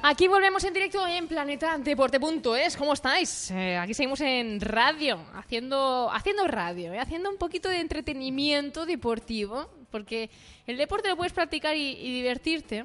[0.00, 2.76] Aquí volvemos en directo en Planeta Deporte.es.
[2.76, 3.50] ¿Cómo estáis?
[3.50, 9.68] Eh, aquí seguimos en radio, haciendo, haciendo radio, eh, haciendo un poquito de entretenimiento deportivo,
[9.90, 10.30] porque
[10.66, 12.84] el deporte lo puedes practicar y, y divertirte.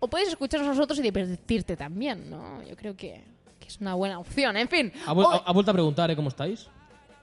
[0.00, 2.62] O puedes escucharnos a nosotros y divertirte también, ¿no?
[2.62, 3.22] Yo creo que,
[3.60, 4.56] que es una buena opción.
[4.56, 4.90] En fin.
[5.06, 6.16] Ha, hoy- ha vuelto a preguntar, ¿eh?
[6.16, 6.66] ¿Cómo estáis?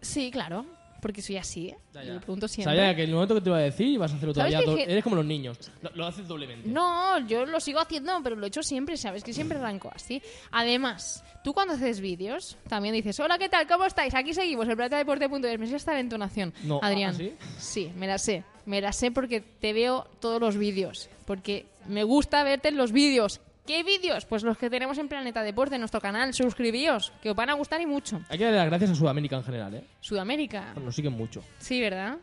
[0.02, 0.66] Sí, claro.
[1.06, 1.78] Porque soy así, ¿eh?
[1.94, 2.14] Ya, Y ya.
[2.16, 2.76] lo pregunto siempre.
[2.76, 4.86] Sabía que el momento que te iba a decir vas a hacerlo ¿Sabes todavía.
[4.86, 5.56] Que- Eres como los niños.
[5.84, 6.68] Lo, lo haces doblemente.
[6.68, 9.24] No, yo lo sigo haciendo, pero lo he hecho siempre, ¿sabes?
[9.24, 10.20] Que siempre arranco así.
[10.50, 13.68] Además, tú cuando haces vídeos, también dices, hola, ¿qué tal?
[13.68, 14.16] ¿Cómo estáis?
[14.16, 15.60] Aquí seguimos, el planeta deporte.es.
[15.60, 17.12] Me sé hasta la entonación, No, Adrián.
[17.14, 17.34] ¿ah, sí?
[17.60, 18.44] Sí, me la sé.
[18.66, 21.08] Me la sé porque te veo todos los vídeos.
[21.28, 23.42] Porque me gusta verte en los vídeos.
[23.66, 24.26] ¿Qué vídeos?
[24.26, 26.34] Pues los que tenemos en Planeta Deporte, en nuestro canal.
[26.34, 28.22] Suscribíos, que os van a gustar y mucho.
[28.30, 29.84] Hay que darle las gracias a Sudamérica en general, ¿eh?
[30.02, 30.74] Sudamérica.
[30.76, 31.42] Nos siguen mucho.
[31.60, 32.18] Sí, ¿verdad?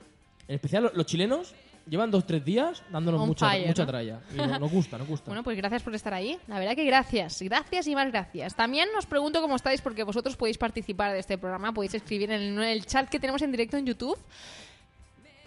[0.46, 1.54] En especial lo- los chilenos
[1.88, 3.88] llevan dos tres días dándonos On mucha, fire, mucha ¿no?
[3.88, 4.20] tralla.
[4.32, 5.26] Y no- nos gusta, nos gusta.
[5.26, 6.38] Bueno, pues gracias por estar ahí.
[6.46, 7.42] La verdad que gracias.
[7.42, 8.54] Gracias y más gracias.
[8.54, 12.60] También os pregunto cómo estáis porque vosotros podéis participar de este programa, podéis escribir en
[12.62, 14.16] el chat que tenemos en directo en YouTube.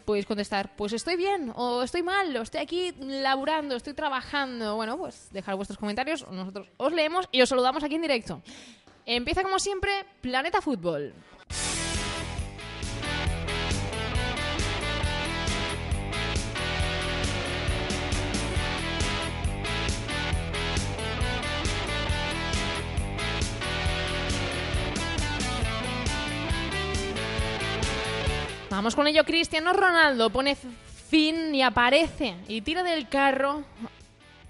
[0.05, 4.75] Podéis contestar, pues estoy bien, o estoy mal, o estoy aquí laburando, estoy trabajando.
[4.75, 8.41] Bueno, pues dejar vuestros comentarios, nosotros os leemos y os saludamos aquí en directo.
[9.07, 11.13] Empieza como siempre Planeta Fútbol.
[28.85, 30.55] Vamos con ello, Cristiano Ronaldo pone
[31.09, 33.63] fin y aparece y tira del carro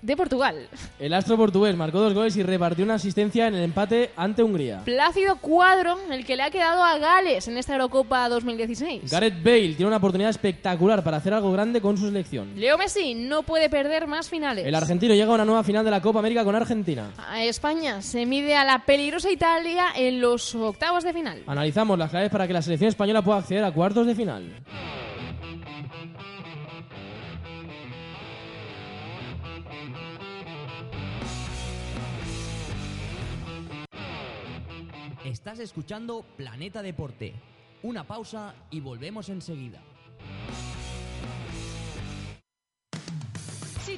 [0.06, 0.68] de Portugal.
[1.00, 4.82] El astro portugués marcó dos goles y repartió una asistencia en el empate ante Hungría.
[4.86, 9.10] Plácido cuadro el que le ha quedado a Gales en esta Eurocopa 2016.
[9.10, 12.52] Gareth Bale tiene una oportunidad espectacular para hacer algo grande con su selección.
[12.56, 14.66] Leo Messi no puede perder más finales.
[14.66, 17.12] El argentino llega a una nueva final de la Copa América con Argentina.
[17.18, 21.42] A España se mide a la peligrosa Italia en los octavos de final.
[21.48, 24.44] Analizamos las claves para que la selección española pueda acceder a cuartos de final.
[35.26, 37.34] Estás escuchando Planeta Deporte.
[37.82, 39.82] Una pausa y volvemos enseguida.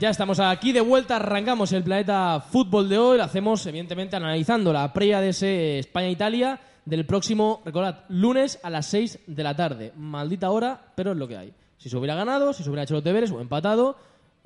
[0.00, 4.72] Ya estamos aquí de vuelta, arrancamos el planeta fútbol de hoy, lo hacemos evidentemente analizando
[4.72, 9.92] la previa de ese España-Italia del próximo, recordad, lunes a las 6 de la tarde.
[9.96, 11.54] Maldita hora, pero es lo que hay.
[11.78, 13.96] Si se hubiera ganado, si se hubiera hecho los deberes o empatado,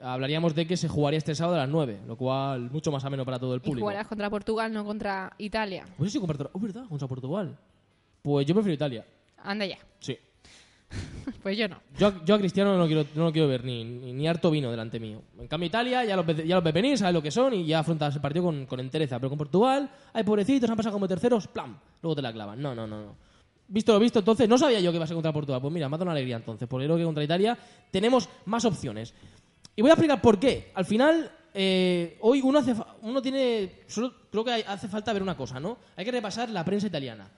[0.00, 3.24] hablaríamos de que se jugaría este sábado a las 9, lo cual mucho más ameno
[3.24, 3.86] para todo el Y público.
[3.86, 5.86] jugarás contra Portugal, no contra Italia.
[5.96, 6.84] Pues sí, contra, oh, ¿verdad?
[6.88, 7.56] contra Portugal.
[8.22, 9.04] Pues yo prefiero Italia,
[9.42, 9.78] Anda ya.
[9.98, 10.16] sí.
[11.42, 11.80] Pues yo no.
[11.98, 14.50] Yo, yo a Cristiano no lo quiero, no lo quiero ver ni, ni, ni harto
[14.50, 15.22] vino delante mío.
[15.38, 17.80] En cambio, Italia ya los, ya los ve venir, sabe lo que son y ya
[17.80, 19.18] afrontas el partido con, con entereza.
[19.18, 21.78] Pero con Portugal, hay pobrecitos, han pasado como terceros, ¡plam!
[22.02, 22.60] Luego te la clavan.
[22.60, 23.16] No, no, no, no.
[23.68, 25.60] Visto lo visto, entonces, no sabía yo que iba a ser contra Portugal.
[25.60, 27.56] Pues mira, me ha dado una alegría entonces, porque creo que contra Italia
[27.90, 29.14] tenemos más opciones.
[29.76, 30.72] Y voy a explicar por qué.
[30.74, 33.82] Al final, eh, hoy uno, hace, uno tiene.
[33.86, 35.78] Solo creo que hace falta ver una cosa, ¿no?
[35.96, 37.30] Hay que repasar la prensa italiana.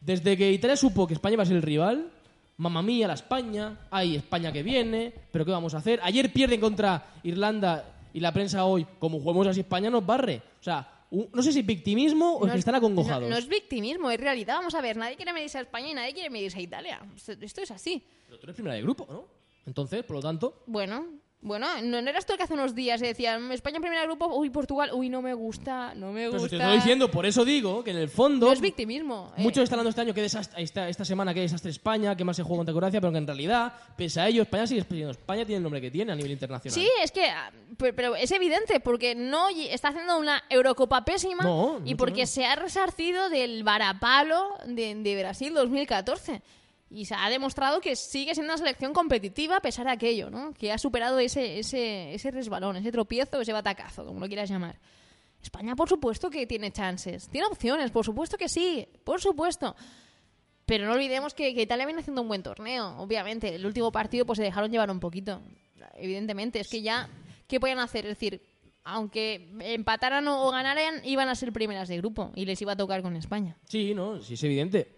[0.00, 2.10] Desde que Italia supo que España iba a ser el rival,
[2.58, 5.98] mamá mía, la España, hay España que viene, pero ¿qué vamos a hacer?
[6.02, 10.42] Ayer pierden contra Irlanda y la prensa hoy, como juguemos así, España nos barre.
[10.60, 13.22] O sea, un- no sé si victimismo o es No que es- están acongojados.
[13.22, 14.56] No, no es victimismo, es realidad.
[14.56, 17.00] Vamos a ver, nadie quiere medirse a España y nadie quiere medirse a Italia.
[17.40, 18.02] Esto es así.
[18.26, 19.24] Pero tú eres primera de grupo, ¿no?
[19.66, 21.06] Entonces, por lo tanto, Bueno,
[21.40, 24.50] bueno, no, eras tú el que hace unos días decía España en primer grupo, uy,
[24.50, 26.48] Portugal, uy, no me gusta, no me pero gusta.
[26.48, 29.32] si te estoy diciendo, por eso digo que en el fondo No es victimismo.
[29.36, 29.42] eh.
[29.42, 32.36] Muchos están hablando este año que desastre, esta, esta semana que desastre España, que más
[32.36, 35.44] se juega contra Croacia, pero que en realidad, pese a ello, España sigue siendo España
[35.46, 36.74] tiene el nombre que tiene a nivel internacional.
[36.74, 41.44] Sí, es que, ah, pe- pero es evidente, porque no está haciendo una Eurocopa pésima
[41.44, 42.30] No, y porque menos.
[42.30, 46.42] se ha resarcido del varapalo de, de Brasil 2014.
[46.90, 50.54] Y se ha demostrado que sigue siendo una selección competitiva a pesar de aquello, ¿no?
[50.54, 54.78] Que ha superado ese, ese, ese resbalón, ese tropiezo, ese batacazo, como lo quieras llamar.
[55.42, 57.28] España, por supuesto que tiene chances.
[57.28, 59.76] Tiene opciones, por supuesto que sí, por supuesto.
[60.64, 63.54] Pero no olvidemos que, que Italia viene haciendo un buen torneo, obviamente.
[63.54, 65.42] El último partido pues se dejaron llevar un poquito.
[65.96, 67.08] Evidentemente, es que ya,
[67.46, 68.06] ¿qué podían hacer?
[68.06, 68.42] Es decir,
[68.84, 72.76] aunque empataran o, o ganaran, iban a ser primeras de grupo y les iba a
[72.76, 73.56] tocar con España.
[73.66, 74.94] Sí, no, sí es evidente.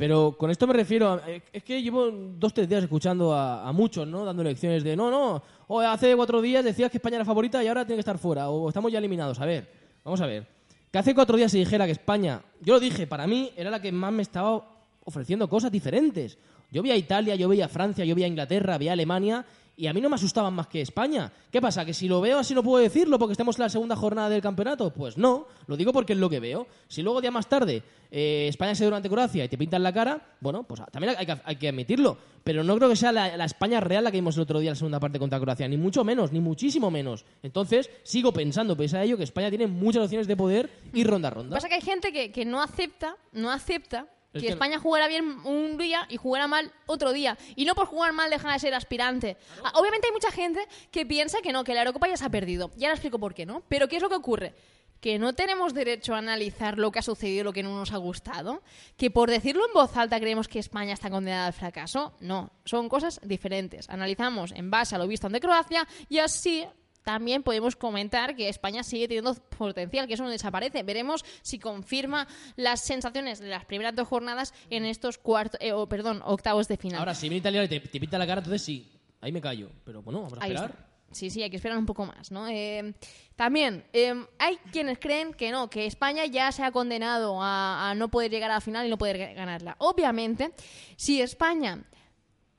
[0.00, 3.70] Pero con esto me refiero a, eh, es que llevo dos tres días escuchando a,
[3.74, 4.24] muchos, ¿no?
[4.24, 7.68] Dando lecciones de no, no, o hace cuatro días decías que España era favorita y
[7.68, 9.38] ahora tiene que estar fuera, o estamos ya eliminados.
[9.40, 9.68] A ver,
[10.02, 10.46] vamos a ver.
[10.90, 13.82] Que hace cuatro días se dijera que España, yo lo dije, para mí era la
[13.82, 14.64] que más me estaba
[15.04, 16.38] ofreciendo cosas diferentes.
[16.70, 19.44] Yo veía a Italia, yo veía a Francia, yo veía a Inglaterra, veía a Alemania
[19.76, 21.32] y a mí no me asustaban más que España.
[21.50, 21.84] ¿Qué pasa?
[21.84, 24.42] ¿Que si lo veo así no puedo decirlo porque estamos en la segunda jornada del
[24.42, 24.92] campeonato?
[24.92, 26.66] Pues no, lo digo porque es lo que veo.
[26.88, 30.36] Si luego día más tarde eh, España se durante Croacia y te pintan la cara,
[30.40, 32.18] bueno, pues también hay que, admitirlo.
[32.44, 34.72] Pero no creo que sea la, España real la que vimos el otro día en
[34.72, 37.24] la segunda parte contra Croacia, ni mucho menos, ni muchísimo menos.
[37.42, 41.28] Entonces, sigo pensando, pese a ello, que España tiene muchas opciones de poder ir ronda
[41.28, 41.56] a ronda.
[41.56, 45.40] pasa que hay gente que no acepta, no acepta Es que, que- España jugara bien
[45.44, 47.36] un día y jugara mal otro día.
[47.56, 49.36] Y no por jugar mal deja de ser aspirante.
[49.64, 50.60] Ah, Obviamente hay mucha gente
[50.90, 52.70] que piensa que no, que la Eurocopa ya se ha perdido.
[52.76, 53.62] Ya le explico por qué, ¿no?
[53.68, 54.54] Pero ¿qué es lo que ocurre?
[55.00, 57.96] Que no tenemos derecho a analizar lo que ha sucedido, lo que no nos ha
[57.96, 58.62] gustado.
[58.98, 62.12] Que por decirlo en voz alta creemos que España está condenada al fracaso.
[62.20, 63.88] No, son cosas diferentes.
[63.88, 66.66] Analizamos en base a lo visto ante Croacia y así
[67.04, 70.82] también podemos comentar que España sigue teniendo potencial, que eso no desaparece.
[70.82, 75.88] Veremos si confirma las sensaciones de las primeras dos jornadas en estos cuartos, eh, o,
[75.88, 76.98] perdón, octavos de final.
[76.98, 79.70] Ahora, si viene Italia y te, te pinta la cara, entonces sí, ahí me callo.
[79.84, 80.70] Pero bueno, vamos a Ahí esperar.
[80.70, 80.86] está.
[81.12, 82.46] Sí, sí, hay que esperar un poco más, ¿no?
[82.46, 82.94] Eh,
[83.34, 87.94] también, eh, hay quienes creen que no, que España ya se ha condenado a, a
[87.96, 89.74] no poder llegar a la final y no poder ga- ganarla.
[89.78, 90.52] Obviamente,
[90.94, 91.82] si España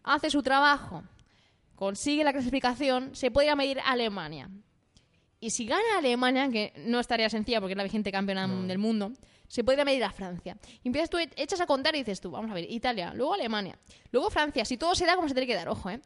[0.04, 1.04] hace su trabajo,
[1.82, 4.52] consigue la clasificación, se podría medir a Alemania.
[5.40, 8.78] Y si gana Alemania, que no es tarea sencilla porque es la vigente campeona del
[8.78, 9.14] mundo,
[9.48, 10.56] se podría medir a Francia.
[10.84, 13.80] Y empiezas tú, echas a contar y dices tú, vamos a ver, Italia, luego Alemania,
[14.12, 16.00] luego Francia, si todo se da como se tiene que dar, ojo, ¿eh?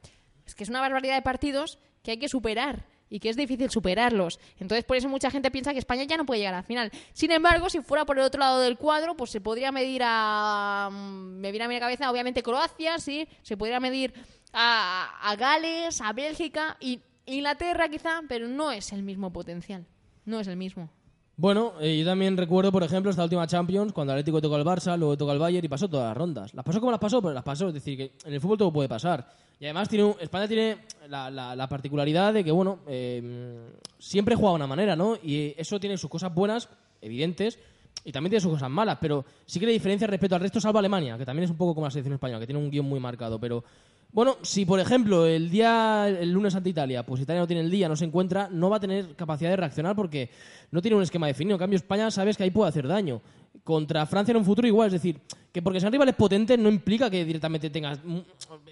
[0.46, 3.70] Es que es una barbaridad de partidos que hay que superar y que es difícil
[3.70, 4.40] superarlos.
[4.60, 6.92] Entonces, por eso mucha gente piensa que España ya no puede llegar a la final.
[7.14, 10.90] Sin embargo, si fuera por el otro lado del cuadro, pues se podría medir a.
[10.92, 13.28] mm, Me viene a mi cabeza, obviamente, Croacia, sí.
[13.44, 14.14] Se podría medir
[14.54, 19.86] a, a Gales, a Bélgica y Inglaterra, quizá, pero no es el mismo potencial.
[20.26, 20.90] No es el mismo.
[21.38, 24.98] Bueno, eh, yo también recuerdo, por ejemplo, esta última Champions, cuando Atlético tocó al Barça,
[24.98, 26.54] luego tocó al Bayern y pasó todas las rondas.
[26.54, 27.68] Las pasó como las pasó, pero las pasó.
[27.68, 29.28] Es decir, que en el fútbol todo puede pasar.
[29.60, 29.90] Y además
[30.22, 30.78] España tiene
[31.10, 33.68] la, la- la particularidad de que, bueno, eh,
[34.00, 35.18] siempre juega de una manera, ¿no?
[35.22, 36.70] Y eso tiene sus cosas buenas,
[37.02, 37.60] evidentes,
[38.06, 40.80] y también tiene sus cosas malas, pero sí que le diferencia respecto al resto, salvo
[40.80, 43.00] Alemania, que también es un poco como la selección española, que tiene un guion muy
[43.00, 43.64] marcado, pero...
[44.12, 47.70] Bueno, si por ejemplo el día, el lunes ante Italia, pues Italia no tiene el
[47.70, 50.30] día, no se encuentra, no va a tener capacidad de reaccionar porque
[50.72, 51.56] no tiene un esquema definido.
[51.56, 53.22] En cambio, España sabes que ahí puede hacer daño.
[53.64, 55.20] Contra Francia en un futuro igual, es decir,
[55.52, 58.20] que porque sean rivales potentes no implica que directamente tengas mm,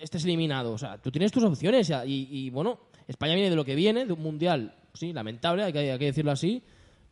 [0.02, 0.72] estés eliminado.
[0.72, 4.06] O sea, tú tienes tus opciones y, y- bueno, España viene de lo que viene,
[4.06, 6.62] de un mundial, sí, lamentable, hay que decirlo así,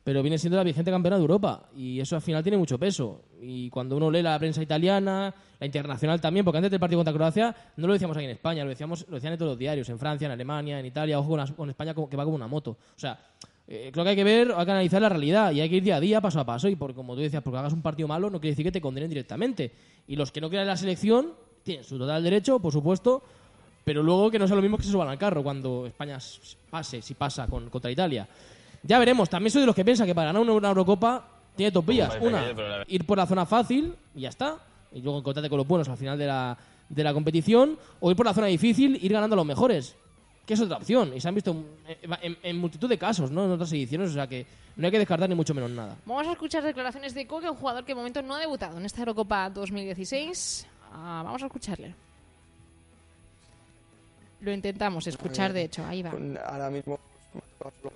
[0.03, 3.21] pero viene siendo la vigente campeona de Europa y eso al final tiene mucho peso.
[3.41, 7.13] Y cuando uno lee la prensa italiana, la internacional también, porque antes del partido contra
[7.13, 9.87] Croacia no lo decíamos aquí en España, lo decíamos lo decían en todos los diarios,
[9.89, 12.71] en Francia, en Alemania, en Italia, ojo con, España que va como una moto.
[12.71, 13.19] O sea,
[13.67, 15.83] eh, creo que hay que ver, hay que analizar la realidad y hay que ir
[15.83, 16.67] día a día, paso a paso.
[16.67, 18.81] Y por, como tú decías, porque hagas un partido malo no quiere decir que te
[18.81, 19.71] condenen directamente.
[20.07, 23.21] Y los que no crean la selección tienen su total derecho, por supuesto,
[23.83, 26.17] pero luego que no sea lo mismo que se suban al carro cuando España
[26.69, 28.27] pase, si pasa con, contra Italia.
[28.83, 29.29] Ya veremos.
[29.29, 31.23] También soy de los que piensa que para ganar una, Eurocopa
[31.55, 32.13] tiene dos vías.
[32.19, 32.43] Una,
[32.87, 34.57] ir por la zona fácil y ya está.
[34.93, 36.57] Y luego encontrarte con los buenos al final de la,
[36.89, 37.77] de la competición.
[37.99, 39.95] O ir por la zona difícil, ir ganando a los mejores.
[40.45, 41.15] Que es otra opción.
[41.15, 41.65] Y se han visto en,
[42.21, 43.45] en- en multitud de casos, ¿no?
[43.45, 44.09] En otras ediciones.
[44.09, 44.45] O sea que
[44.75, 45.95] no hay que descartar ni mucho menos nada.
[46.05, 48.85] Vamos a escuchar declaraciones de Coque, un jugador que de momento no ha debutado en
[48.85, 50.65] esta Eurocopa 2016.
[50.93, 51.93] Ah, vamos a escucharle.
[54.41, 55.85] Lo intentamos escuchar, de hecho.
[55.85, 56.11] Ahí va.
[56.47, 56.99] Ahora mismo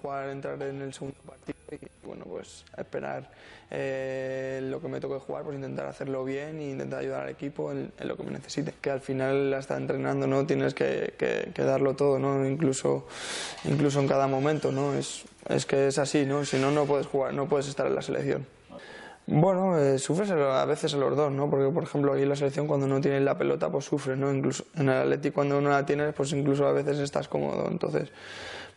[0.02, 3.30] jugar, entrar en el segundo partido y bueno, pues esperar
[3.72, 7.72] eh, lo que me toque jugar, pues intentar hacerlo bien e intentar ayudar al equipo
[7.72, 8.74] en, en lo que me necesite.
[8.80, 12.46] Que al final hasta entrenando no tienes que, que- que darlo todo, ¿no?
[12.48, 13.08] Incluso,
[13.66, 14.94] incluso en cada momento, ¿no?
[14.94, 16.46] Es, es que es así, ¿no?
[16.46, 18.46] Si no, no puedes jugar, no puedes estar en la selección.
[19.28, 21.50] Bueno, eh, sufres a veces a los dos, ¿no?
[21.50, 24.32] Porque, por ejemplo, aquí en la selección cuando no tienes la pelota, pues sufres, ¿no?
[24.32, 27.68] Incluso en el Atleti cuando no la tienes, pues incluso a veces estás cómodo.
[27.72, 28.10] Entonces,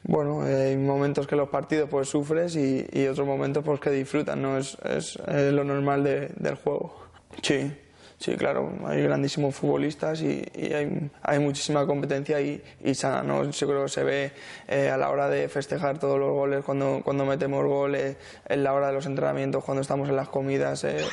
[0.05, 4.37] bueno, hay momentos que los partidos pues sufres y, y otros momentos pues que disfrutas,
[4.37, 4.57] ¿no?
[4.59, 6.95] Es, es, eh, lo normal de- del juego.
[7.43, 7.71] Sí,
[8.19, 13.49] sí, claro, hay grandísimos futbolistas y, y hay, hay muchísima competencia y, y sana, ¿no?
[13.51, 14.33] Yo creo que se ve
[14.67, 18.17] eh, a la hora de festejar todos los goles, cuando, cuando metemos goles,
[18.49, 21.05] en la hora de los entrenamientos, cuando estamos en las comidas, eh,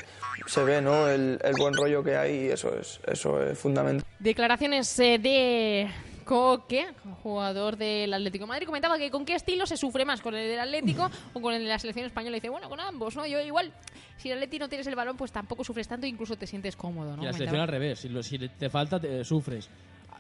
[0.48, 1.08] se ve, ¿no?
[1.10, 4.06] El, el buen rollo que hay y eso es, eso es fundamental.
[4.20, 5.88] Declaraciones eh, de
[6.26, 6.88] Coque,
[7.24, 10.50] jugador del Atlético de Madrid, comentaba que con qué estilo se sufre más, con el
[10.50, 12.36] del Atlético o con el de la selección española.
[12.38, 13.26] Y dice, bueno, con ambos, ¿no?
[13.28, 13.72] Yo igual,
[14.18, 17.16] si el Atlético no tienes el balón, pues tampoco sufres tanto, incluso te sientes cómodo,
[17.16, 17.22] ¿no?
[17.22, 17.38] Y la Comentaba.
[17.38, 18.00] selección al revés.
[18.00, 19.70] Si, lo- si te falta, te sufres.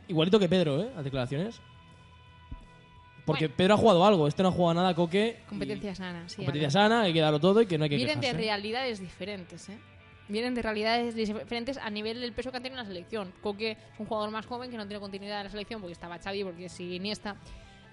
[0.07, 0.91] Igualito que Pedro, ¿eh?
[0.95, 1.59] Las declaraciones.
[3.25, 3.55] Porque Bueno.
[3.57, 4.27] Pedro ha jugado algo.
[4.27, 5.39] Este no ha jugado nada, Coque.
[5.49, 6.35] Competencia sana, sí.
[6.35, 6.89] Competencia Ana.
[6.97, 8.41] sana, hay que darlo todo y que no hay que Vienen de quejarse.
[8.41, 9.79] realidades diferentes, ¿eh?
[10.27, 13.31] Vienen de realidades diferentes a nivel del peso que han tenido en la selección.
[13.41, 16.17] Coque es un jugador más joven que no tiene continuidad en la selección porque estaba
[16.17, 17.35] Xavi, porque sigue Iniesta.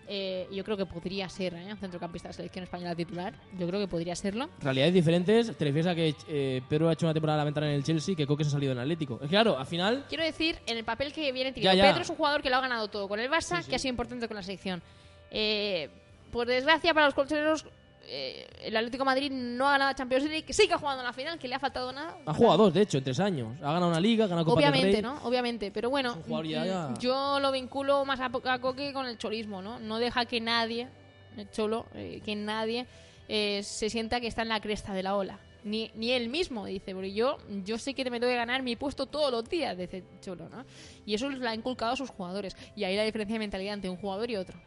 [0.08, 1.66] Eh, yo creo que podría ser ¿eh?
[1.70, 3.34] un centrocampista de la selección española titular.
[3.56, 4.50] Yo creo que podría serlo.
[4.60, 5.56] Realidades diferentes.
[5.56, 8.26] Te refieres a que eh, Pedro ha hecho una temporada lamentable en el Chelsea que
[8.26, 9.20] Coque se ha salido en el Atlético.
[9.22, 10.06] Es claro, al final.
[10.08, 11.72] Quiero decir, en el papel que viene ya.
[11.72, 13.70] Pedro es un jugador que lo ha ganado todo con el Barça, Sí, sí.
[13.70, 14.82] que ha sido importante con la selección.
[15.30, 15.88] Eh,
[16.32, 17.66] por desgracia para los colchoneros,
[18.06, 21.06] eh, el Atlético de Madrid no ha ganado Champions League, sí que ha jugado en
[21.06, 22.16] la final, que le ha faltado nada.
[22.26, 23.56] Ha jugado dos, de hecho, en tres años.
[23.60, 25.02] Ha ganado una liga, ha ganado Copa del Obviamente, Rey.
[25.02, 25.18] ¿no?
[25.24, 29.18] Obviamente, pero bueno, ya- mm, ya- yo lo vinculo más a, a Coque con el
[29.18, 29.78] cholismo, ¿no?
[29.78, 30.88] No deja que nadie,
[31.36, 32.86] el cholo, eh, que nadie
[33.28, 35.38] eh, se sienta que está en la cresta de la ola.
[35.64, 38.74] Ni, ni él mismo dice, porque yo, yo sé que me tengo que ganar mi
[38.74, 40.64] puesto todos los días, dice Cholo, ¿no?
[41.06, 42.56] Y eso lo ha inculcado a sus jugadores.
[42.74, 44.58] Y ahí la diferencia de mentalidad entre un jugador y otro.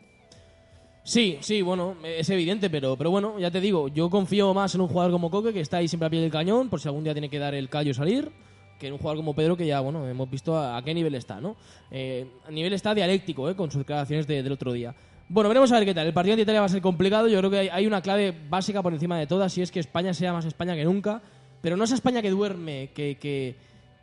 [1.08, 4.82] Sí, sí, bueno, es evidente, pero, pero bueno, ya te digo, yo confío más en
[4.82, 7.04] un jugador como Coque, que está ahí siempre a pie del cañón, por si algún
[7.04, 8.32] día tiene que dar el callo y salir,
[8.80, 11.14] que en un jugador como Pedro, que ya, bueno, hemos visto a, a qué nivel
[11.14, 11.58] está, ¿no?
[11.92, 13.56] Eh, a nivel está dialéctico, ¿eh?
[13.56, 14.96] Con sus declaraciones de- del otro día.
[15.30, 16.08] Bueno, veremos a ver qué tal.
[16.08, 17.28] El partido de Italia va a ser complicado.
[17.28, 19.80] Yo creo que hay, hay una clave básica por encima de todas, y es que
[19.80, 21.22] España sea más España que nunca.
[21.62, 23.56] Pero no esa España que duerme, que, que,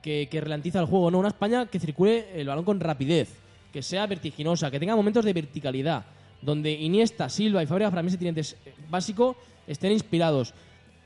[0.03, 1.19] que, que ralentiza el juego, no.
[1.19, 3.37] Una España que circule el balón con rapidez,
[3.73, 6.05] que sea vertiginosa, que tenga momentos de verticalidad,
[6.43, 8.57] donde Iniesta, Silva y Fabregas, para mí ese tridente es
[8.91, 10.53] básico, estén inspirados.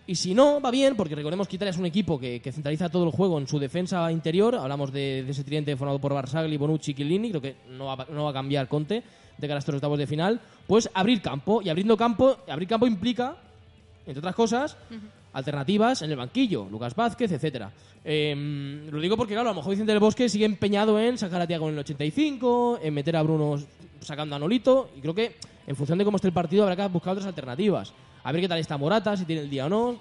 [0.08, 3.04] Y si no, va bien, porque recordemos que Italia es un equipo que, centraliza todo
[3.04, 4.54] el juego en su defensa interior.
[4.54, 7.30] Hablamos de, de ese tridente formado por Barzagli, Bonucci y Chiellini.
[7.30, 9.02] Creo que no va, no va a cambiar Conte
[9.36, 10.40] de cara a estos octavos de final.
[10.66, 11.60] Pues abrir campo.
[11.60, 13.36] Y abriendo campo, abrir campo implica,
[14.06, 14.76] entre otras cosas,
[15.36, 16.66] alternativas en el banquillo.
[16.70, 17.70] Lucas Vázquez, etcétera.
[18.04, 21.40] Eh, lo digo porque, claro, a lo mejor Vicente del Bosque sigue empeñado en sacar
[21.42, 23.56] a Tiago en el 85, en meter a Bruno
[24.00, 24.90] sacando a Nolito.
[24.96, 27.92] Y creo que, en función de cómo esté el partido, habrá que buscar otras alternativas.
[28.24, 29.98] A ver qué tal está Morata, si tiene el día o no.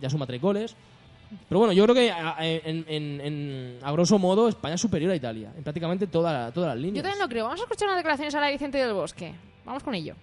[0.00, 0.76] Ya suma tres goles.
[1.48, 5.10] Pero bueno, yo creo que a, en- en- en- a grosso modo España es superior
[5.10, 5.52] a Italia.
[5.56, 7.02] En prácticamente toda, todas las Yo líneas.
[7.02, 7.44] también lo creo.
[7.44, 9.34] Vamos a escuchar unas declaraciones ahora de Vicente del Bosque.
[9.64, 10.14] Vamos con ello.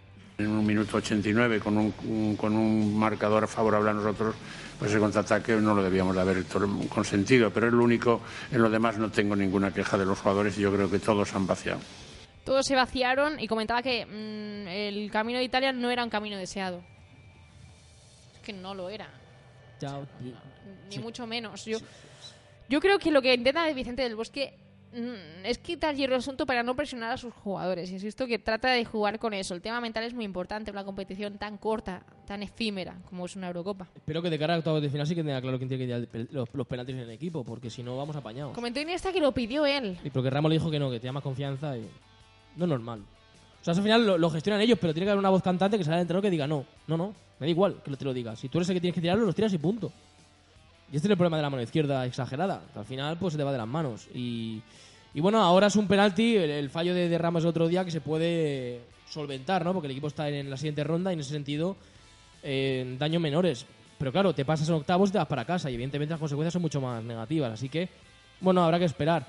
[0.44, 4.36] En un minuto 89, con un, un- con un marcador favorable a nosotros,
[4.78, 6.44] pues ese contraataque no lo debíamos de haber
[6.90, 7.52] consentido.
[7.52, 8.22] Pero es lo único,
[8.52, 11.34] en lo demás no tengo ninguna queja de los jugadores y yo creo que todos
[11.36, 11.80] han vaciado.
[12.44, 16.38] Todos se vaciaron y comentaba que mm, el camino de Italia no era un camino
[16.38, 16.84] deseado.
[18.36, 19.08] Es que no lo era.
[19.80, 20.00] Ya-
[20.90, 21.64] ni mucho menos.
[21.66, 21.78] Yo,
[22.70, 24.54] yo creo que lo que intenta Vicente del Bosque
[25.44, 27.92] es quitar hierro asunto para no presionar a sus jugadores.
[27.92, 29.54] Insisto que trata de jugar con eso.
[29.56, 33.36] El tema mental es muy importante en una competición tan corta, tan efímera como es
[33.36, 33.88] una Eurocopa.
[33.96, 36.08] Espero que de cara a octavos de final sí que tenga claro quién tiene que
[36.08, 38.54] tirar los, los penaltis en el equipo, porque si no vamos apañados.
[38.54, 39.98] Comentó Iniesta que lo pidió él.
[40.04, 41.88] Y porque Ramos le dijo que no, que tenía más confianza y...
[42.56, 43.02] No es normal.
[43.62, 45.42] O sea, eso al final lo, lo gestionan ellos, pero tiene que haber una voz
[45.42, 48.06] cantante que salga del entrenador que diga no, no, no, me da igual que te
[48.06, 48.36] lo diga.
[48.36, 49.92] Si tú eres el que tienes que tirarlo, los tiras y punto.
[50.92, 53.38] Y este es el problema de la mano izquierda exagerada, que al final pues se
[53.38, 54.08] te va de las manos.
[54.14, 54.62] Y,
[55.14, 57.86] y bueno, ahora es un penalti, el, el fallo de, de Ramos el otro día
[57.86, 59.74] que se puede solventar, ¿no?
[59.74, 61.76] Porque el equipo está en la siguiente ronda y en ese sentido
[62.42, 63.66] eh, daños menores.
[63.98, 66.54] Pero claro, te pasas en octavos y te vas para casa y evidentemente las consecuencias
[66.54, 67.52] son mucho más negativas.
[67.54, 67.88] Así que,
[68.42, 69.26] bueno, habrá que esperar.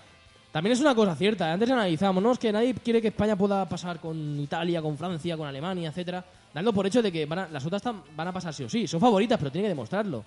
[0.51, 2.33] También es una cosa cierta, antes analizamos, ¿no?
[2.33, 6.25] Es que nadie quiere que España pueda pasar con Italia, con Francia, con Alemania, etcétera,
[6.55, 7.83] dando por hecho de que van a- las otras
[8.17, 8.87] van a pasar sí o sí.
[8.87, 10.25] Son favoritas, pero tienen que demostrarlo.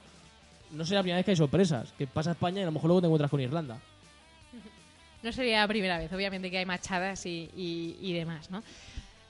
[0.71, 2.87] No será la primera vez que hay sorpresas, que pasa España y a lo mejor
[2.89, 3.79] luego te encuentras con Irlanda.
[5.23, 8.63] No sería la primera vez, obviamente que hay machadas y, y- y demás, ¿no?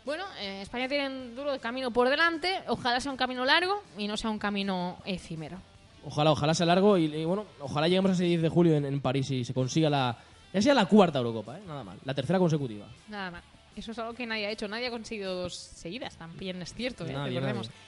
[0.05, 2.61] Bueno, eh, España tiene un duro camino por delante.
[2.67, 5.57] Ojalá sea un camino largo y no sea un camino efímero.
[6.05, 8.85] Ojalá, ojalá sea largo y, y, bueno, ojalá lleguemos a ese 10 de julio en,
[8.85, 10.17] en París y se consiga la...
[10.53, 11.61] Ya sea la cuarta Eurocopa, ¿eh?
[11.67, 11.97] Nada mal.
[12.05, 12.87] La tercera consecutiva.
[13.09, 13.43] Nada más.
[13.75, 14.67] Eso es algo que nadie ha hecho.
[14.69, 16.15] Nadie ha conseguido dos seguidas.
[16.15, 17.11] También es cierto, ¿eh?
[17.11, 17.67] Nadie, recordemos.
[17.67, 17.81] nadie.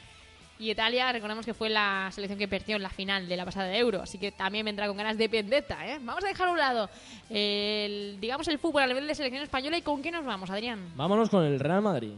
[0.62, 3.74] Y Italia, recordemos que fue la selección que perdió en la final de la pasada
[3.78, 6.00] Euro, así que también vendrá con ganas de pendeta, ¿eh?
[6.02, 6.90] Vamos a dejar a un lado
[7.30, 10.92] el, digamos, el fútbol a nivel de selección española y con qué nos vamos, Adrián.
[10.98, 12.12] Vámonos con el Real Madrid.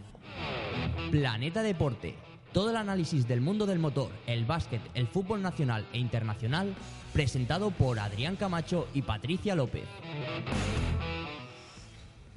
[1.12, 2.16] Planeta Deporte.
[2.52, 6.74] Todo el análisis del mundo del motor, el básquet, el fútbol nacional e internacional,
[7.14, 9.86] presentado por Adrián Camacho y Patricia López.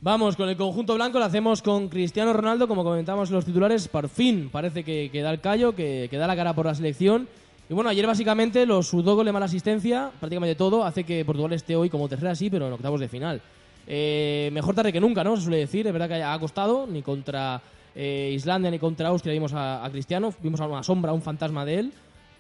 [0.05, 3.89] Vamos, con el conjunto blanco lo hacemos con Cristiano Ronaldo, como comentamos en los titulares,
[3.89, 6.75] por fin parece que, que da el callo, que, que da la cara por la
[6.75, 7.27] selección.
[7.71, 11.55] Y bueno, ayer básicamente los sus dos goles mala asistencia, prácticamente todo, hace que Portugal
[11.55, 13.41] esté hoy como tercera sí, pero en octavos de final.
[13.87, 15.37] Eh, mejor tarde que nunca, ¿no?
[15.37, 17.63] Se suele decir, es verdad que ha costado, ni contra
[17.95, 21.65] eh, Islandia ni contra Austria vimos a, a Cristiano, vimos a una sombra, un fantasma
[21.65, 21.93] de él,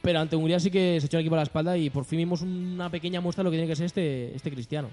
[0.02, 2.18] pero ante Hungría sí que se echó el equipo a la espalda y por fin
[2.18, 4.90] vimos una pequeña muestra de lo que tiene que ser este, este Cristiano.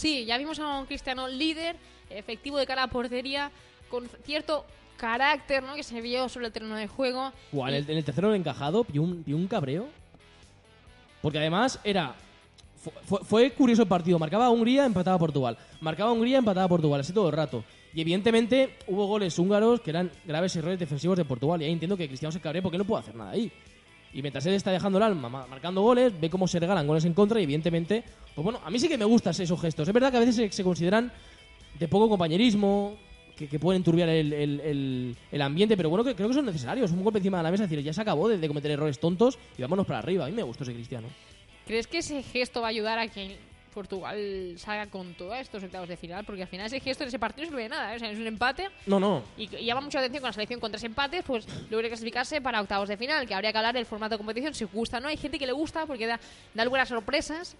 [0.00, 1.76] Sí, ya vimos a un Cristiano líder,
[2.08, 3.50] efectivo de cara a portería,
[3.90, 4.64] con cierto
[4.96, 5.74] carácter ¿no?
[5.74, 7.32] que se vio sobre el terreno de juego.
[7.52, 9.88] En, Y- el, en el tercero encajado, pilló un, pilló un cabreo.
[11.20, 12.14] Porque además era.
[12.82, 14.18] fu- Fue, fue curioso el partido.
[14.18, 15.58] Marcaba a Hungría, empataba a Portugal.
[15.82, 17.00] Marcaba a Hungría, empataba a Portugal.
[17.02, 17.62] Así todo el rato.
[17.92, 21.60] Y evidentemente hubo goles húngaros que eran graves errores defensivos de Portugal.
[21.60, 23.52] Y ahí entiendo que Cristiano se cabrea porque no puede hacer nada ahí.
[24.12, 27.04] Y mientras él está dejando el alma, ma- marcando goles, ve cómo se regalan goles
[27.04, 27.38] en contra.
[27.40, 28.02] Y evidentemente,
[28.34, 29.86] pues bueno, a mí sí que me gustan esos gestos.
[29.86, 31.12] Es verdad que a veces se, consideran
[31.78, 32.96] de poco compañerismo,
[33.36, 36.90] que, pueden turbiar el, el- ambiente, pero bueno, creo que son necesarios.
[36.90, 38.98] Un golpe encima de la mesa, es decir, ya se acabó de, de cometer errores
[38.98, 40.24] tontos y vámonos para arriba.
[40.24, 41.06] A mí me gustó ese cristiano.
[41.66, 43.36] ¿Crees que ese gesto va a ayudar a que
[43.70, 46.24] Portugal salga con todos estos octavos de final?
[46.24, 47.92] Porque al final ese gesto de ese partido no sirve de nada.
[47.92, 47.96] ¿eh?
[47.96, 49.22] O sea, es un empate No, no.
[49.36, 52.60] y y llama mucha atención con la selección con tres empates, pues logra clasificarse para
[52.60, 55.08] octavos de final, que habría que hablar del formato de competición, si gusta o no.
[55.08, 56.20] Hay gente que le gusta porque da,
[56.54, 57.56] da algunas sorpresas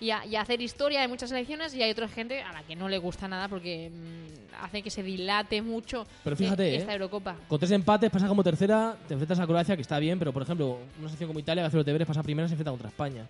[0.00, 2.74] y, a- y hacer historia de muchas selecciones y hay otra gente a la que
[2.74, 6.76] no le gusta nada porque mm, hace que se dilate mucho Pero fíjate, eh, ¿eh?
[6.78, 7.36] esta Eurocopa.
[7.48, 10.42] Con tres empates pasa como tercera, te enfrentas a Croacia, que está bien, pero por
[10.42, 13.26] ejemplo, una selección como Italia, que hace los deberes, pasa primera, se enfrenta contra España.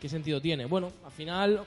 [0.00, 0.66] ¿Qué sentido tiene?
[0.66, 1.60] Bueno, al final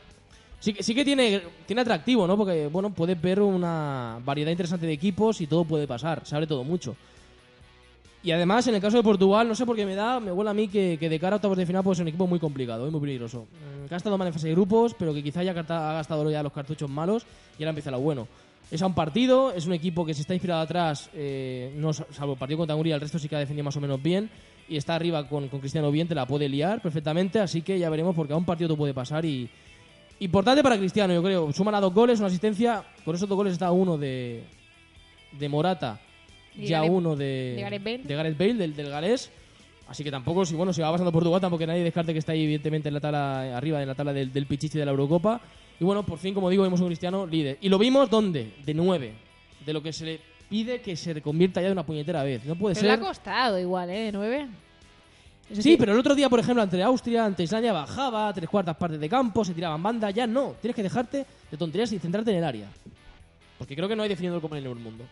[0.60, 2.38] sí, que- tiene, tiene atractivo, ¿no?
[2.38, 6.48] Porque, bueno, puedes ver una variedad interesante de equipos y todo puede pasar, se abre
[6.48, 6.96] todo mucho.
[8.24, 10.50] Y además, en el caso de Portugal, no sé por qué me da, me huele
[10.50, 12.88] a mí que, de cara a octavos de final puede ser un equipo muy complicado
[12.88, 13.46] y muy peligroso.
[13.84, 16.32] Mm, Que ha estado mal en fase de grupos, pero que quizá ya ha gastado
[16.32, 17.24] ya los cartuchos malos
[17.60, 18.28] y ahora empieza lo bueno.
[18.72, 22.34] Es a un partido, es un equipo que se está inspirado atrás, eh, no, salvo
[22.34, 24.28] el partido contra Hungría, el resto sí que ha defendido más o menos bien
[24.68, 27.90] y está arriba con, con Cristiano bien, te la puede liar perfectamente, así que ya
[27.90, 29.48] veremos porque a un partido todo puede pasar y
[30.20, 31.52] importante para Cristiano, yo creo.
[31.54, 34.44] Suman a dos goles, una asistencia, con esos dos goles está uno de,
[35.38, 36.00] de Morata,
[36.58, 37.98] Y ya Gareth- uno de, de Gareth Bale.
[38.00, 39.32] de Gareth Bale, del, del galés.
[39.88, 42.44] Así que tampoco, si bueno, si va pasando Portugal, tampoco nadie descarte que está ahí,
[42.44, 45.40] evidentemente, en la tabla, arriba en la tabla del, del Pichichi de la Eurocopa.
[45.80, 47.58] Y bueno, por fin, como digo, vemos un Cristiano líder.
[47.62, 48.54] Y lo vimos, ¿dónde?
[48.66, 49.14] De nueve.
[49.64, 52.46] De lo que se le pide que se convierta ya de una puñetera vez.
[52.46, 53.06] No puede Pero le ha ser.
[53.06, 54.06] costado igual, ¿eh?
[54.06, 54.48] De nueve.
[55.44, 58.50] Es Sí, decir, pero el otro día, por ejemplo, ante Austria, ante Islandia, bajaba tres
[58.50, 60.10] cuartas partes de campo, se tiraban banda.
[60.10, 60.56] Ya no.
[60.60, 62.68] Tienes que dejarte de tonterías y centrarte en el área.
[63.60, 65.04] Porque creo que no hay definido como en el mundo.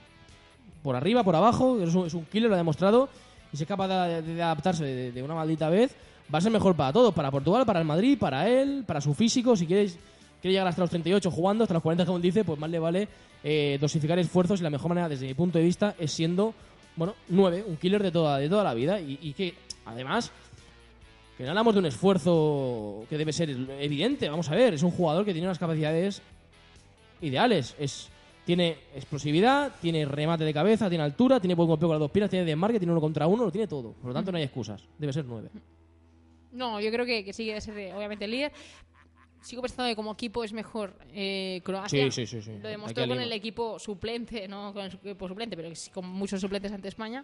[0.82, 3.10] Por arriba, por abajo, es un, es un killer, lo ha demostrado.
[3.54, 5.96] Y si es capaz de, de- de adaptarse de, de una maldita vez,
[6.34, 7.14] va a ser mejor para todos.
[7.14, 9.56] Para Portugal, para el Madrid, para él, para su físico.
[9.56, 9.98] Si quieres
[10.44, 12.78] quiere llegar hasta los 38 jugando, hasta los 40, como él dice, pues más le
[12.78, 13.08] vale
[13.46, 14.60] eh, dosificar esfuerzos.
[14.60, 16.54] Y la mejor manera, desde mi punto de vista, es siendo,
[16.98, 19.00] bueno, 9, un killer de toda, de toda la vida.
[19.00, 19.54] Y, que,
[19.86, 20.34] además,
[21.38, 24.28] que no hablamos de un esfuerzo que debe ser evidente.
[24.28, 26.22] Vamos a ver, es un jugador que tiene unas capacidades
[27.22, 27.74] ideales.
[27.80, 28.10] Es,
[28.46, 32.30] tiene explosividad, tiene remate de cabeza, tiene altura, tiene buen golpeo con las dos piernas,
[32.30, 33.94] tiene desmarque, tiene uno contra uno, lo tiene todo.
[33.94, 34.84] Por lo tanto, no hay excusas.
[34.98, 35.48] Debe ser nueve.
[36.52, 38.52] No, yo creo que, que sigue de ser, eh, obviamente, el líder.
[39.44, 42.10] Sigo pensando que como equipo es mejor eh, Croacia.
[42.12, 42.52] Sí, sí, sí.
[42.62, 46.72] Lo demostró con el equipo suplente, no con el equipo suplente, pero con muchos suplentes
[46.72, 47.24] ante España.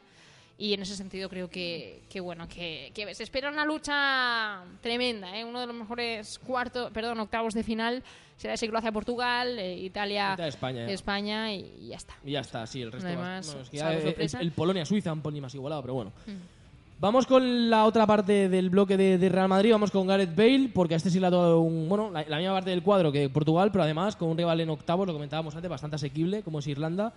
[0.58, 5.38] Y en ese sentido creo que, que bueno, que, que se espera una lucha tremenda,
[5.38, 5.45] ¿eh?
[5.45, 8.03] Uno de los mejores cuartos, perdón, octavos de final
[8.36, 10.93] será ese Croacia-Portugal, eh, Italia, Italia-España, ya.
[10.93, 12.13] España y, y ya está.
[12.25, 14.01] Y ya está, sí, el resto No hay va- más, no, es que ya el-
[14.01, 14.39] sorpresa.
[14.41, 16.12] el, Polonia-Suiza un poco más igualado, pero bueno.
[16.27, 16.58] Mm.
[17.01, 20.69] Vamos con la otra parte del bloque de, de Real Madrid, vamos con Gareth Bale,
[20.73, 23.09] porque a este sí le ha dado un, bueno, la, la misma parte del cuadro
[23.09, 26.59] que Portugal, pero además con un rival en octavos, lo comentábamos antes, bastante asequible, como
[26.59, 27.13] es Irlanda,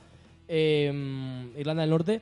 [0.47, 2.21] eh, Irlanda del Norte.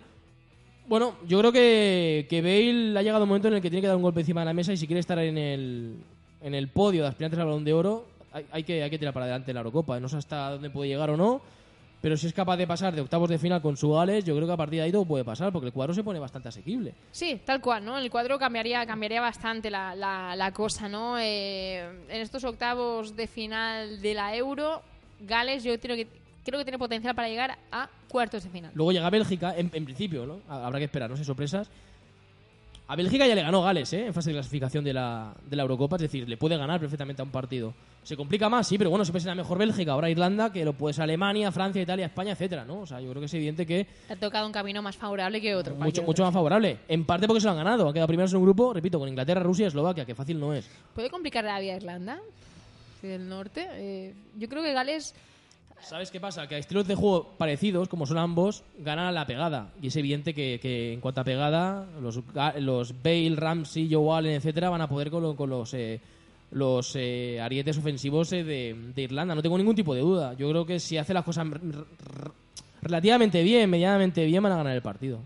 [0.88, 3.88] Bueno, yo creo que, que Bale ha llegado un momento en el que tiene que
[3.88, 5.96] dar un golpe encima de la mesa y si quiere estar en el,
[6.40, 9.12] en el podio de aspirantes al balón de oro, hay, hay que, hay que tirar
[9.12, 10.00] para adelante la Eurocopa.
[10.00, 11.42] No sé hasta dónde puede llegar o no,
[12.02, 14.46] Pero si es capaz de pasar de octavos de final con su Gales, yo creo
[14.46, 16.94] que a partir de ahí todo puede pasar, porque el cuadro se pone bastante asequible.
[17.10, 17.98] Sí, tal cual, ¿no?
[17.98, 21.18] El cuadro cambiaría, cambiaría bastante la, la, la cosa, ¿no?
[21.18, 24.80] Eh, en estos octavos de final de la Euro,
[25.20, 26.06] Gales yo creo que,
[26.42, 28.70] creo que tiene potencial para llegar a cuartos de final.
[28.74, 30.40] Luego llega Bélgica, en, en principio, ¿no?
[30.48, 31.68] Habrá que esperar, no sé, sorpresas.
[32.88, 34.06] A Bélgica ya le ganó Gales, ¿eh?
[34.06, 37.20] En fase de clasificación de la, de la Eurocopa, es decir, le puede ganar perfectamente
[37.20, 37.74] a un partido.
[38.02, 40.94] Se complica más, sí, pero bueno, siempre será mejor Bélgica, ahora Irlanda, que lo puede
[40.94, 42.80] ser Alemania, Francia, Italia, España, etcétera, ¿no?
[42.80, 45.54] O sea, yo creo que es evidente que Ha tocado un camino más favorable que
[45.54, 45.74] otro.
[45.76, 46.78] mucho, mucho más favorable.
[46.88, 49.08] En parte porque se lo han ganado, han quedado primeros en un grupo, repito, con
[49.08, 50.68] Inglaterra, Rusia y Eslovaquia, que fácil no es.
[50.94, 52.18] ¿Puede complicar la vida a Irlanda?
[53.02, 53.66] Del norte.
[53.74, 55.14] Eh, yo creo que Gales
[55.82, 56.46] ¿Sabes qué pasa?
[56.46, 59.70] Que a estilos de juego parecidos, como son ambos, ganan a la pegada.
[59.80, 62.20] Y es evidente que, que en cuanto a pegada, los,
[62.58, 65.98] los Bale, Ramsey, Joe Allen, etcétera, van a poder con, lo- con los eh,
[66.52, 69.34] los eh, arietes ofensivos eh, de, de Irlanda.
[69.34, 70.34] No tengo ningún tipo de duda.
[70.34, 71.46] Yo creo que si hace las cosas
[72.82, 75.20] relativamente bien, medianamente bien, van a ganar el partido.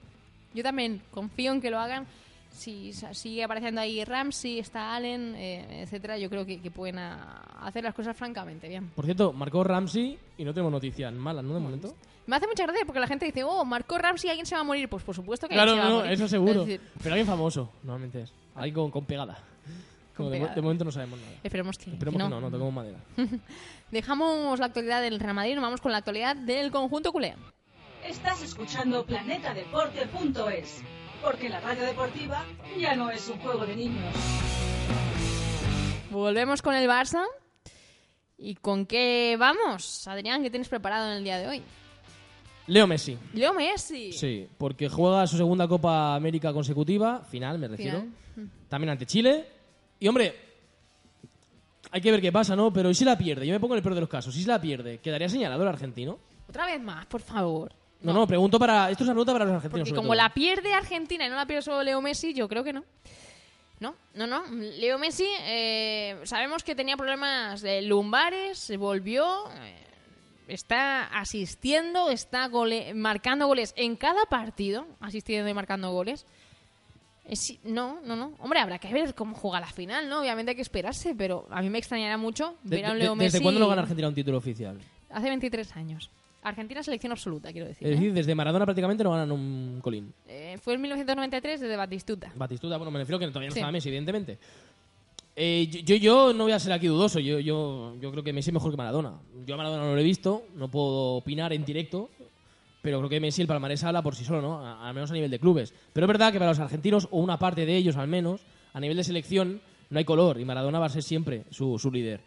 [0.55, 2.07] Yo también confío en que lo hagan.
[2.51, 7.83] Si sigue apareciendo ahí Ramsey, está Allen, eh, etcétera, yo creo que, que pueden hacer
[7.83, 8.91] las cosas francamente bien.
[8.95, 11.55] Por cierto, marcó Ramsey y no tenemos noticias malas, ¿no?
[11.55, 11.95] De momento.
[12.29, 14.65] Me hace mucha gracia porque la gente dice, oh, marcó Ramsey, ¿alguien se va a
[14.65, 14.89] morir?
[14.89, 16.13] Pues por supuesto que Claro, alguien se va no, a morir.
[16.15, 16.53] eso seguro.
[16.63, 18.33] Es decir, Pero alguien famoso, normalmente es.
[18.55, 19.37] Alguien con, con pegada.
[20.17, 21.33] De, momento no sabemos nada.
[21.43, 22.99] esperemos que, Esperemos que que no, no toquemos madera.
[23.91, 27.35] Dejamos la actualidad del Real Madrid y nos vamos con la actualidad del conjunto culé.
[28.07, 30.83] Estás escuchando planetadeporte.es,
[31.23, 32.45] porque la radio deportiva
[32.79, 34.15] ya no es un juego de niños.
[36.11, 37.25] Volvemos con el Barça.
[38.37, 40.07] ¿Y con qué vamos?
[40.07, 41.63] Adrián, ¿qué tienes preparado en el día de hoy?
[42.67, 43.19] Leo Messi.
[43.33, 44.13] Leo Messi.
[44.13, 48.51] Sí, porque juega su segunda Copa América consecutiva, final me refiero, Final.
[48.69, 49.47] también ante Chile.
[50.05, 50.35] Y hombre,
[51.91, 52.71] hay que ver qué pasa, ¿no?
[52.71, 53.47] Pero ¿y si la pierde?
[53.47, 54.37] Yo me pongo en el peor de los casos.
[54.37, 54.99] ¿Y si la pierde?
[54.99, 56.19] ¿Quedaría señalado el argentino?
[56.47, 57.73] Otra vez más, por favor.
[58.03, 58.91] No, no, pregunto para...
[58.91, 59.89] Esto es una pregunta para los argentinos.
[59.89, 60.17] Porque como todo.
[60.17, 62.85] la pierde Argentina y no la pierde solo Leo Messi, yo creo que no.
[63.81, 64.45] No, no, no.
[64.51, 69.25] Leo Messi, eh, sabemos que tenía problemas de lumbares, se volvió,
[69.63, 69.87] eh,
[70.49, 76.27] está asistiendo, está gole- marcando goles en cada partido, asistiendo y marcando goles.
[77.27, 78.33] Es- no, no, no.
[78.39, 80.21] Hombre, habrá que ver cómo juega la final, ¿no?
[80.21, 83.05] Obviamente hay que esperarse, pero a mí me extrañará mucho De- ver a un de-
[83.05, 83.33] Leo Messi.
[83.33, 84.79] ¿Desde cuándo no gana Argentina un título oficial?
[85.11, 86.11] Hace 23 años.
[86.43, 87.87] Argentina selección absoluta, quiero decir.
[87.89, 87.97] Es ¿eh?
[87.97, 90.13] decir, desde Maradona prácticamente no ganan un colín.
[90.29, 92.31] Eh, fue en 1993 desde Batistuta.
[92.37, 93.61] Batistuta, bueno, me refiero que todavía no Sí.
[93.61, 94.39] estaba Messi, evidentemente.
[95.37, 97.19] Eh, yo, yo, yo no voy a ser aquí dudoso.
[97.19, 99.15] Yo, yo, yo creo que Messi es mejor que Maradona.
[99.47, 102.11] Yo a Maradona no lo he visto, no puedo opinar en directo,
[102.85, 104.83] pero creo que Messi el palmarés habla por sí solo, ¿no?
[104.83, 105.73] Al menos a nivel de clubes.
[105.95, 108.43] Pero es verdad que para los argentinos, o una parte de ellos al menos,
[108.75, 111.91] a nivel de selección, no hay color y Maradona va a ser siempre su, su
[111.91, 112.21] líder.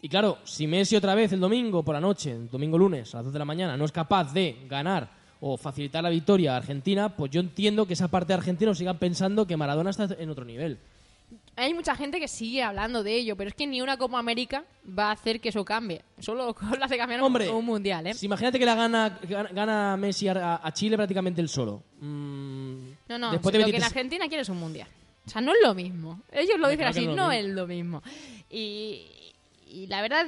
[0.00, 3.18] Y claro, si Messi otra vez el domingo por la noche, el domingo lunes a
[3.18, 6.56] las 2 de la mañana, no es capaz de ganar o facilitar la victoria a
[6.56, 10.30] Argentina, pues yo entiendo que esa parte de argentinos sigan pensando que Maradona está en
[10.30, 10.80] otro nivel.
[11.54, 14.64] Hay mucha gente que sigue hablando de ello, pero es que ni una Copa América
[14.98, 16.02] va a hacer que eso cambie.
[16.18, 18.14] Solo lo hace cambiar un- Hombre, un mundial, ¿eh?
[18.14, 19.18] si imagínate que la gana,
[19.52, 21.82] gana, Messi a, a Chile prácticamente el solo.
[22.00, 24.88] Mm, No, no, después de lo que 23 Argentina quiere es un mundial.
[25.26, 26.20] O sea, no es lo mismo.
[26.32, 28.02] Ellos lo dicen así, no es no lo es lo mismo.
[28.50, 29.06] Y,
[29.68, 30.26] y la verdad,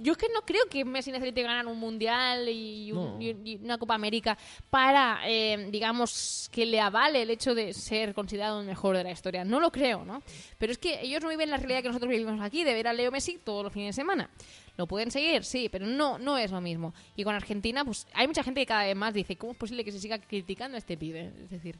[0.00, 3.20] yo es que no creo que Messi necesite ganar un mundial y, un- No.
[3.20, 4.36] y- y una Copa América
[4.70, 9.10] para, eh, digamos, que le avale el hecho de ser considerado el mejor de la
[9.10, 9.44] historia.
[9.44, 10.22] No lo creo, ¿no?
[10.58, 12.92] Pero es que ellos no viven la realidad que nosotros vivimos aquí, de ver a
[12.92, 14.30] Leo Messi todos los fines de semana.
[14.76, 16.94] Lo pueden seguir, sí, pero no, no es lo mismo.
[17.16, 19.84] Y con Argentina, pues hay mucha gente que cada vez más dice, ¿cómo es posible
[19.84, 21.32] que se siga criticando a este pibe?
[21.42, 21.76] Es decir,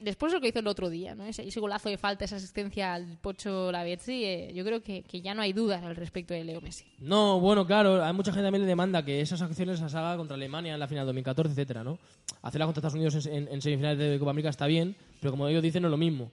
[0.00, 1.24] después de lo que hizo el otro día, ¿no?
[1.24, 5.20] Ese, ese golazo de falta, esa asistencia al Pocho Lavezzi, eh, yo creo que, que
[5.20, 6.84] ya no hay dudas al respecto de Leo Messi.
[7.00, 10.34] No, bueno, claro, hay mucha gente también le demanda que esas acciones las haga contra
[10.36, 11.98] Alemania en la final 2014, etcétera, ¿no?
[12.42, 15.62] Hacerla contra Estados Unidos en, en- semifinales de Copa América está bien, pero como ellos
[15.62, 16.30] dicen, no es lo mismo.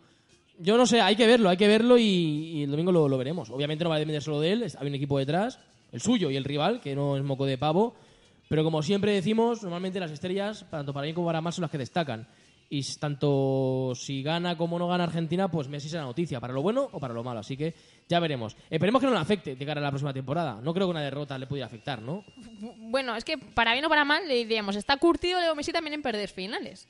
[0.57, 3.49] Yo no sé, hay que verlo, hay que verlo y, el domingo lo, lo veremos.
[3.49, 5.59] Obviamente no va a depender solo de él, hay un equipo detrás,
[5.91, 7.95] el suyo y el rival, que no es moco de pavo,
[8.47, 11.71] pero como siempre decimos, normalmente las estrellas, tanto para bien como para mal, son las
[11.71, 12.27] que destacan.
[12.69, 16.89] Y tanto si gana como no gana Argentina, pues Messi será noticia, para lo bueno
[16.91, 17.39] o para lo malo.
[17.39, 17.73] Así que
[18.07, 18.55] ya veremos.
[18.69, 20.59] Esperemos que no le afecte de cara a la próxima temporada.
[20.61, 22.23] No creo que una derrota le pudiera afectar, ¿no?
[22.89, 25.93] Bueno, es que para bien o para mal, le diríamos, está curtido Leo Messi también
[25.93, 26.87] en perder finales.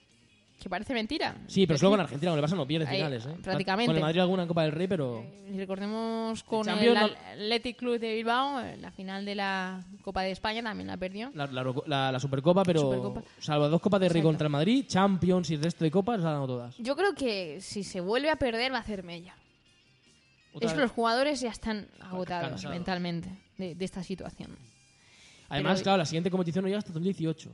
[0.66, 1.36] Que parece mentira.
[1.46, 3.36] Sí, pero solo con Argentina, con el Barça no pierde Ahí, finales, ¿eh?
[3.44, 3.86] prácticamente.
[3.86, 5.24] Con el Madrid alguna en Copa del Rey, pero...
[5.48, 7.02] Y recordemos con el, no-
[7.34, 11.30] Athletic Club de Bilbao, en la final de la Copa de España también la perdió.
[11.36, 13.22] La, la- la- la Supercopa, pero Supercopa.
[13.38, 14.28] salvo dos Copas de Rey Exacto.
[14.30, 16.76] contra el Madrid, Champions y el resto de copas, las ha ganado todas.
[16.80, 19.36] Yo creo que si se vuelve a perder va a hacer mella.
[20.52, 20.84] Otra Es que vez.
[20.88, 24.58] los jugadores ya están agotados mentalmente de, de esta situación.
[25.48, 27.52] Además, Pero- claro, la siguiente competición no llega hasta 2018.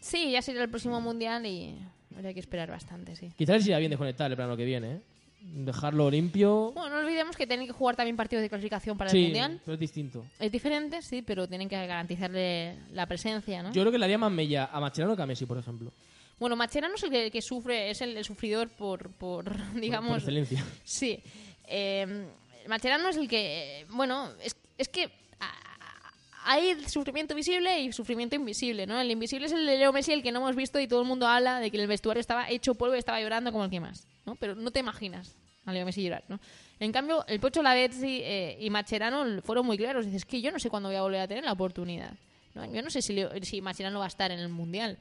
[0.00, 1.76] Sí, ya sería el próximo mundial y
[2.14, 3.30] habría que esperar bastante, sí.
[3.36, 5.00] Quizás les iría bien desconectar el plano que viene, ¿eh?
[5.42, 6.72] Dejarlo limpio.
[6.72, 9.60] Bueno, no olvidemos que tienen que jugar también partidos de clasificación para el mundial.
[9.64, 10.26] pero es distinto.
[10.38, 13.72] Es diferente, sí, pero tienen que garantizarle la presencia, ¿no?
[13.72, 15.92] Yo creo que le haría más mella a Macherano que a Messi, por ejemplo.
[16.38, 20.10] Bueno, Macherano es el que, que sufre, es el, el sufridor por, por digamos...
[20.10, 20.62] Por excelencia.
[20.84, 21.18] Sí.
[21.66, 22.26] Eh,
[22.68, 25.69] Macherano es el que, bueno, es, es que ah,
[26.44, 29.00] hay sufrimiento visible y sufrimiento invisible, ¿no?
[29.00, 31.06] El invisible es el de Leo Messi, el que no hemos visto y todo el
[31.08, 33.80] mundo habla de que el vestuario estaba hecho polvo y estaba llorando como el que
[33.80, 34.36] más, ¿no?
[34.36, 36.40] Pero no te imaginas a Leo Messi llorar, ¿no?
[36.78, 40.06] En cambio, el Pocho Lavezzi eh, y Macherano fueron muy claros.
[40.06, 42.14] Dices, que yo no sé cuándo voy a volver a tener la oportunidad.
[42.54, 42.64] ¿no?
[42.72, 44.96] Yo no sé si, Leo- si Macherano va a estar en el Mundial.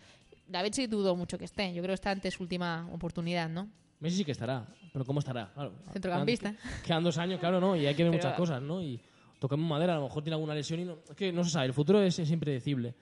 [0.49, 1.67] Lavezzi dudo mucho que esté.
[1.73, 3.69] Yo creo que está ante su última oportunidad, ¿no?
[4.01, 5.51] Messi sí que estará, pero ¿cómo estará?
[5.53, 6.51] Claro, Centrocampista.
[6.51, 7.75] Quedan, quedan dos años, claro, ¿no?
[7.77, 8.81] Y hay que ver Pero- muchas cosas, ¿no?
[8.81, 8.99] Y
[9.39, 10.97] toquemos madera, a lo mejor tiene alguna lesión y no...
[11.09, 12.93] Es que no se sabe, el futuro es, es impredecible.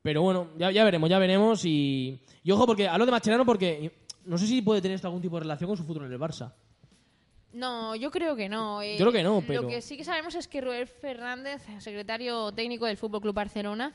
[0.00, 2.20] Pero bueno, ya, ya veremos, ya veremos y...
[2.42, 3.92] Y ojo, porque hablo de Macherano porque
[4.24, 6.18] no sé si puede tener esto algún tipo de relación con su futuro en el
[6.18, 6.52] Barça.
[7.52, 8.80] No, yo creo que no.
[8.80, 8.96] eh.
[8.98, 12.50] Yo creo que no, pero- Lo que sí que sabemos es que Roel Fernández, secretario
[12.52, 13.92] técnico del Fútbol Club Barcelona,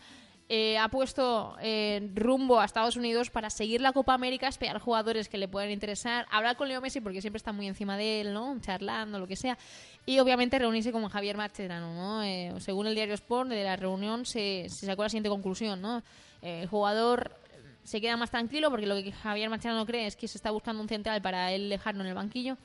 [0.49, 5.27] eh, ha puesto eh, rumbo a Estados Unidos para seguir la Copa América, esperar jugadores
[5.27, 8.33] que le puedan interesar, hablar con Leo Messi porque siempre está muy encima de él,
[8.33, 8.57] ¿no?
[8.61, 9.57] Charlando, lo que sea,
[10.05, 12.23] y obviamente reunirse con Javier Mascherano, ¿no?
[12.23, 16.01] Eh, según el diario Sport, de la reunión se, se sacó la siguiente conclusión, ¿no?
[16.41, 17.35] Eh, el jugador
[17.83, 20.81] se queda más tranquilo porque lo que Javier Mascherano cree es que se está buscando
[20.81, 22.57] un central para él dejarlo en el banquillo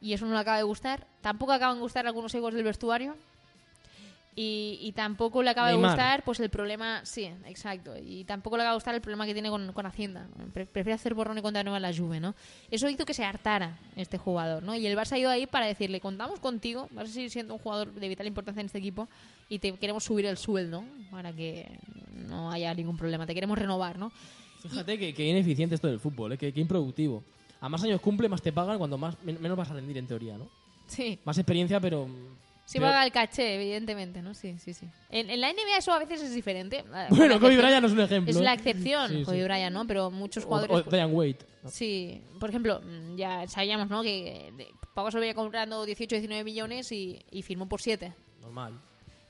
[0.00, 1.06] y eso no le acaba de gustar.
[1.20, 3.16] Tampoco acaban de gustar algunos egos del vestuario.
[4.40, 5.90] Y, y tampoco le acaba Neymar.
[5.90, 9.26] de gustar pues el problema, sí, exacto, y tampoco le acaba de gustar el problema
[9.26, 10.28] que tiene con, con Hacienda.
[10.54, 12.36] Pre- prefiere hacer borrón y cuenta nueva en la Juve, ¿no?
[12.70, 14.76] Eso hizo que se hartara este jugador, ¿no?
[14.76, 17.58] Y el Barça ha ido ahí para decirle, contamos contigo, vas a seguir siendo un
[17.58, 19.08] jugador de vital importancia en este equipo
[19.48, 21.66] y te queremos subir el sueldo para que
[22.14, 24.12] no haya ningún problema, te queremos renovar, ¿no?
[24.62, 26.38] Fíjate que, que ineficiente esto del fútbol, ¿eh?
[26.38, 27.24] que, que improductivo.
[27.60, 30.06] A más años cumple, más te pagan, cuando más men- menos vas a rendir en
[30.06, 30.48] teoría, ¿no?
[30.86, 31.18] Sí.
[31.24, 32.06] Más experiencia, pero...
[32.70, 34.34] Sí paga el caché, evidentemente, ¿no?
[34.34, 34.86] Sí, sí, sí.
[35.08, 36.84] En, en la NBA eso a veces es diferente.
[37.08, 38.30] Bueno, La Kobe Bryant no es un ejemplo.
[38.30, 38.56] Es la ¿eh?
[38.56, 39.42] excepción, Sí, Kobe.
[39.44, 39.86] Bryant, ¿no?
[39.86, 40.86] Pero muchos O, jugadores...
[40.86, 41.38] o Diane Wade.
[41.66, 44.02] Sí, por ejemplo, mm, ya sabíamos, ¿no?
[44.02, 48.12] Que de- Pau Gasol venía comprando 18 19 millones y, y firmó por 7.
[48.42, 48.74] Normal.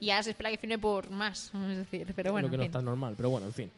[0.01, 2.59] Y ahora se espera que firme por más, es decir, pero bueno, lo que en
[2.61, 2.71] no fin.
[2.71, 3.71] está normal, pero bueno, en fin.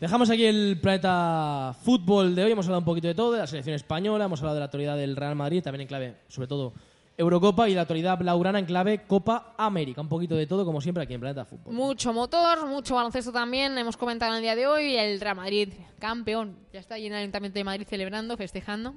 [0.00, 2.52] Dejamos aquí el planeta fútbol de hoy.
[2.52, 4.96] Hemos hablado un poquito de todo, de la selección española, hemos hablado de la actualidad
[4.96, 6.72] del Real Madrid, también en clave, sobre todo,
[7.18, 10.00] Eurocopa y la actualidad blaugrana en clave Copa América.
[10.00, 11.74] Un poquito de todo, como siempre, aquí en Planeta Fútbol.
[11.74, 13.76] Mucho motor, mucho baloncesto también.
[13.76, 16.56] Hemos comentado en el día de hoy el Real Madrid, campeón.
[16.72, 18.94] Ya está allí en el Ayuntamiento de Madrid celebrando, festejando.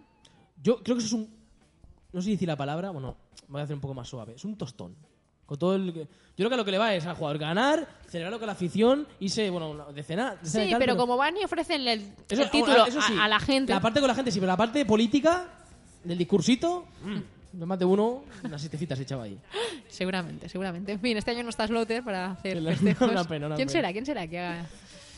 [0.61, 1.33] Yo creo que eso es un.
[2.13, 4.33] No sé si decir la palabra, bueno, voy a hacer un poco más suave.
[4.35, 4.95] Es un tostón.
[5.47, 5.91] Con todo el...
[5.93, 6.05] Yo
[6.35, 9.49] creo que lo que le va es al jugador ganar, celebrarlo con la afición, irse,
[9.49, 10.39] bueno, de cenar.
[10.39, 12.99] de cenar y Sí, tal, pero como van y ofrecen el, Eso- el título eso
[12.99, 13.73] a- sí, a, la gente.
[13.73, 15.47] La parte con la gente sí, pero la parte política,
[16.03, 17.17] del discursito, mm,
[17.53, 19.37] más de uno, unas sietecitas echaba ahí.
[19.87, 20.91] Seguramente, seguramente.
[20.93, 23.09] En fin, este año no está Slotter para hacer festejos.
[23.11, 23.79] una pena, una ¿Quién pena.
[23.79, 23.91] será?
[23.91, 24.65] ¿Quién será que haga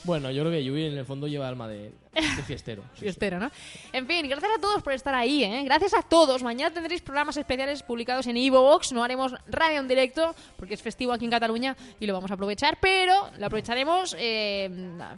[0.06, 2.84] Bueno, yo creo que Yui en el fondo lleva alma de, de fiestero.
[2.94, 3.02] Sí, sí.
[3.06, 3.50] fiestero, no?
[3.94, 5.64] En fin, gracias a todos por estar ahí, ¿eh?
[5.64, 6.44] Gracias a todos.
[6.44, 8.92] Mañana tendréis programas especiales publicados en Evox.
[8.92, 12.34] No haremos radio en directo porque es festivo aquí en Cataluña y lo vamos a
[12.34, 14.70] aprovechar, pero lo aprovecharemos eh,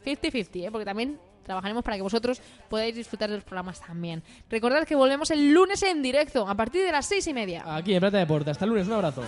[0.05, 0.71] 50-50, ¿eh?
[0.71, 4.23] Porque también trabajaremos para que vosotros podáis disfrutar de los programas también.
[4.49, 7.63] Recordad que volvemos el lunes en directo a partir de las seis y media.
[7.67, 8.51] Aquí en Plata Deporte.
[8.51, 9.23] Hasta el lunes, un abrazo.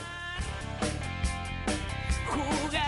[2.28, 2.87] Jugar